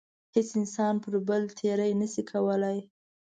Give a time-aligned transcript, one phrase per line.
[0.35, 2.79] هیڅ انسان پر بل تېرۍ نشي کولای.